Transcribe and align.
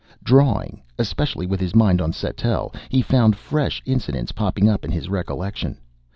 Drawing 0.23 0.81
especially 0.97 1.45
with 1.45 1.59
his 1.59 1.75
mind 1.75 2.01
on 2.01 2.11
Sattell 2.11 2.73
he 2.89 3.03
found 3.03 3.35
fresh 3.35 3.83
incidents 3.85 4.31
popping 4.31 4.67
up 4.67 4.83
in 4.83 4.89
his 4.89 5.09
recollection. 5.09 5.77